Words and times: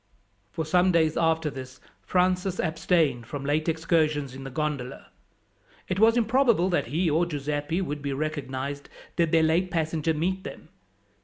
For 0.49 0.65
some 0.65 0.91
days 0.91 1.15
after 1.15 1.51
this 1.51 1.79
Francis 2.01 2.59
abstained 2.59 3.27
from 3.27 3.45
late 3.45 3.69
excursions 3.69 4.33
in 4.33 4.43
the 4.43 4.49
gondola. 4.49 5.09
It 5.87 5.99
was 5.99 6.17
improbable 6.17 6.69
that 6.71 6.87
he 6.87 7.07
or 7.07 7.23
Giuseppi 7.27 7.81
would 7.83 8.01
be 8.01 8.11
recognized 8.11 8.89
did 9.15 9.31
their 9.31 9.43
late 9.43 9.69
passenger 9.69 10.15
meet 10.15 10.43
them. 10.43 10.69